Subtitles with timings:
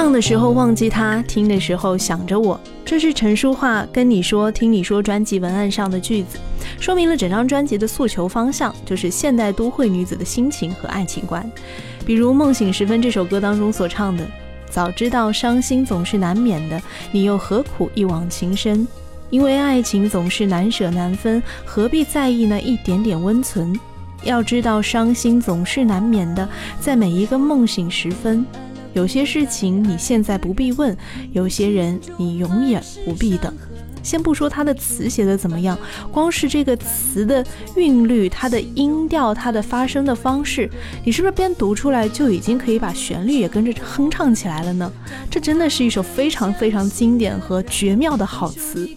[0.00, 2.58] 唱的时候忘记他，听的时候想着我。
[2.86, 6.38] 这是陈淑桦跟你说、听你说专辑文案上的句子，
[6.80, 11.46] 说明了整张专辑的诉求方向，就是现代都会女子的心情和爱情观。
[12.06, 14.26] 比如《梦醒时分》这首歌当中所唱的
[14.72, 16.80] ：“早知道伤心总是难免的，
[17.12, 18.88] 你又何苦一往情深？
[19.28, 23.78] 因为爱情总是难舍难分，何必在意那一点点温存？
[24.22, 26.48] 要知道伤心总是难免的，
[26.80, 28.46] 在每一个梦醒时分。”
[28.92, 30.96] 有些事情你现在不必问，
[31.32, 33.54] 有些人你永远不必等。
[34.02, 35.78] 先不说它的词写的怎么样，
[36.10, 37.44] 光是这个词的
[37.76, 40.70] 韵律、它的音调、它的发声的方式，
[41.04, 44.90] 你是不是边读出来就已经可以把旋律也跟着哼唱起来了呢？
[45.30, 48.88] 这真的是一首非常非常经典和绝妙的好词。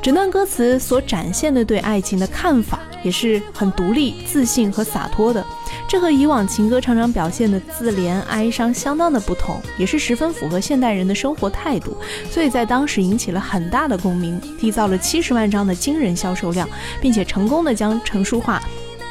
[0.00, 5.44] 整段歌词所展现的对爱情的看法，也是很独立、自信和洒脱的。
[5.92, 11.94] 这和以往情歌常常表现的自怜哀伤相当的不同，也是十分符合现代人的生活态度，
[12.30, 16.66] 所以在当时引起了很大的共鸣，缔造了七十万张的惊人销售量，
[16.98, 18.58] 并且成功的将陈淑桦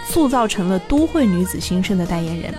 [0.08, 2.52] 塑造成了都会女子心声的代言人。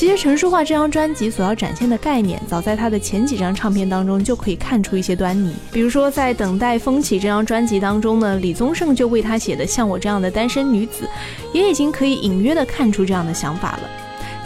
[0.00, 5.54] 其实陈淑桦这张专辑所要展现的概念，早在她的前几张唱片当中就可以看出一些端倪。
[5.70, 11.04] 比如说，在《等待风起》这张专辑当中呢，李宗盛就为她写的《像我这样的单身女子》，
[11.52, 13.80] 也已经可以隐约的看出这样的想法了。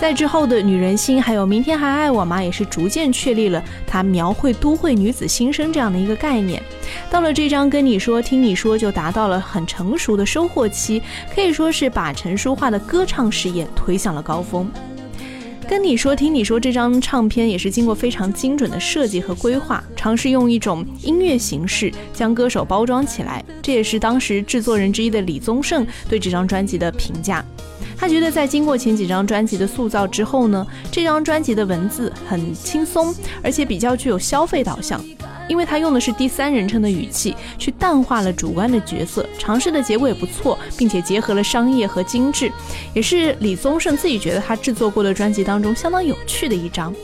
[0.01, 6.61] 在之后的《女人心》还有《明天还爱我吗》，也是逐渐确立了她描绘都会女子心声这样的一个概念。
[7.09, 11.01] 到了这张《跟你说听你说》，就达到了很成熟的收获期，
[11.33, 14.69] 可以说是把陈淑桦的歌唱事业推向了高峰。
[15.75, 23.45] 跟你说，听你说，这张唱片也是经过非常精准的设计和规划，尝试用一种音乐形式将歌手包装起来。
[23.61, 27.45] 这也是当时制作人之一的李宗盛对这张专辑的评价。
[27.97, 35.05] 他觉得在经过前几张专辑的塑造之后呢，这张专辑的文字很轻松，而且比较具有消费导向。
[35.49, 42.51] 因为他用的是第三人称的语气，去淡化了主观的角色，尝试的结果也不错，并且结合了商业和精致，
[42.95, 46.95] 也是李宗盛自己觉得他制作过的专辑当中相当有趣的一张。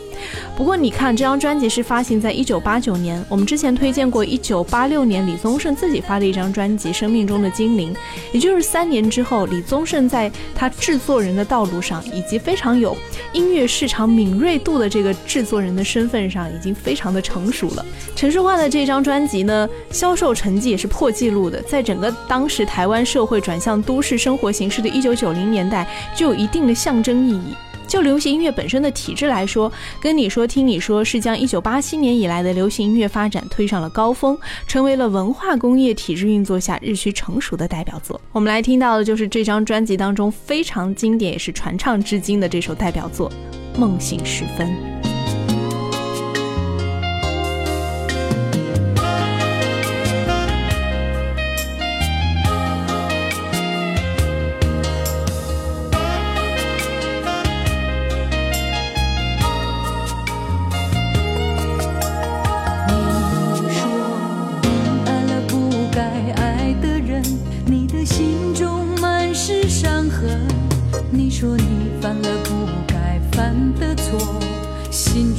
[0.57, 3.25] 不过你看，这张专辑是发行在一九八九年。
[3.29, 7.95] 我们之前推荐过一九八六年李宗盛自己发的一张专辑《生命中的精灵》，
[8.33, 12.97] 也就是三年之后，李宗盛在他制作人的道路上，以及非常有
[13.33, 17.85] 音乐市场敏锐度的这个制作人的身份上，已经非常的成熟了。
[18.15, 27.55] 陈淑桦的这张专辑呢，销售成绩也是破纪录的，在整个当时台湾社会转向都市生活形式的一九九零年代，就有一定的象征意义。
[27.91, 29.71] 就流行音乐本身的体制来说，
[30.01, 38.21] 跟你说听你说是将一九八七年以来的流行音乐发展推上了高峰，成为了文化工业体制运作下日趋成熟的代表作。
[38.31, 43.29] 我们来听到的就是这张专辑当中非常经典也是传唱至今的这首代表作
[43.79, 44.69] 《梦醒时分》。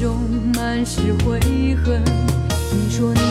[0.02, 0.18] 中
[0.56, 1.40] 满是悔
[1.86, 2.04] 恨。
[2.72, 3.31] 你说你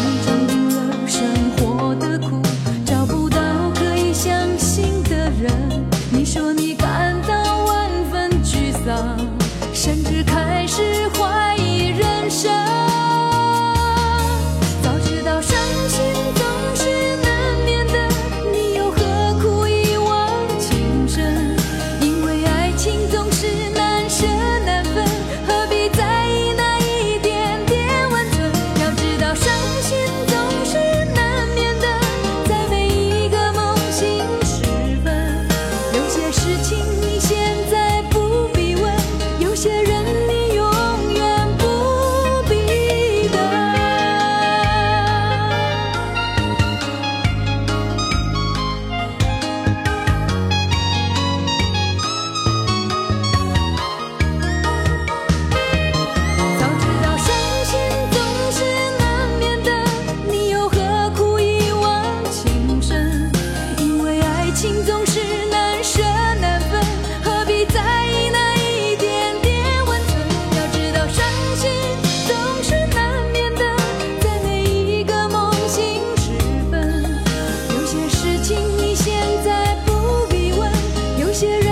[81.41, 81.70] 些人。